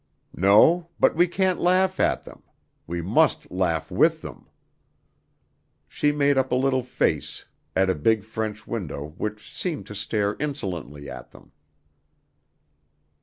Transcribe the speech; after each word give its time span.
"No, 0.35 0.89
but 0.99 1.15
we 1.15 1.27
can't 1.27 1.59
laugh 1.61 1.99
at 1.99 2.23
them; 2.23 2.41
we 2.87 3.03
must 3.03 3.51
laugh 3.51 3.91
with 3.91 4.23
them." 4.23 4.47
She 5.87 6.11
made 6.11 6.39
up 6.39 6.51
a 6.51 6.55
little 6.55 6.81
face 6.81 7.45
at 7.75 7.87
a 7.87 7.93
big 7.93 8.23
French 8.23 8.65
window 8.65 9.09
which 9.17 9.55
seemed 9.55 9.85
to 9.85 9.93
stare 9.93 10.37
insolently 10.39 11.07
at 11.07 11.29
them. 11.29 11.51